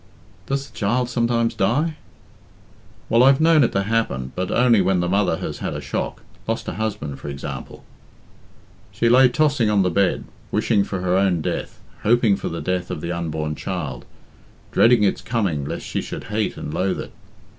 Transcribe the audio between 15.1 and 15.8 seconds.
coming